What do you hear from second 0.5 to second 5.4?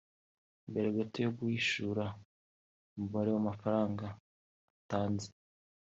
Mbere gato yo guhishura umubare w’amafaranga atanze